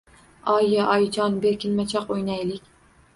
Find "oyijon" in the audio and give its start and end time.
0.93-1.35